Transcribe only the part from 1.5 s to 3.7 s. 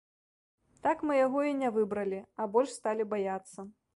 не выбралі, а больш сталі баяцца.